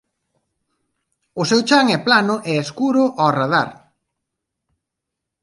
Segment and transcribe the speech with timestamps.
[1.41, 3.69] O seu chan é plano e escuro ó radar.